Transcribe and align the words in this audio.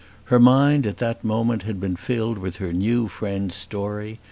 Her 0.33 0.39
mind 0.39 0.87
at 0.87 0.97
that 0.97 1.23
moment 1.23 1.61
had 1.61 1.79
been 1.79 1.95
filled 1.95 2.39
with 2.39 2.55
her 2.55 2.73
new 2.73 3.07
friend's 3.07 3.53
story. 3.53 4.19